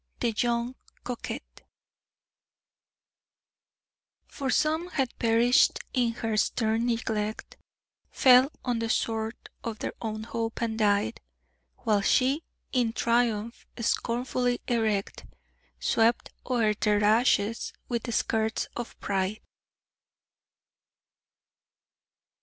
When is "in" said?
5.93-6.13, 12.71-12.93